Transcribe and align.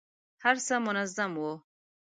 هر 0.43 0.55
څه 0.65 0.75
منظم 0.85 1.31
وو. 1.41 1.53